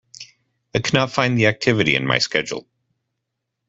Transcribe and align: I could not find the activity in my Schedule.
I 0.73 0.79
could 0.79 0.95
not 0.95 1.11
find 1.11 1.37
the 1.37 1.45
activity 1.45 1.93
in 1.93 2.07
my 2.07 2.17
Schedule. 2.17 2.67